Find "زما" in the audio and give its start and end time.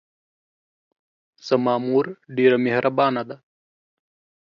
1.47-1.75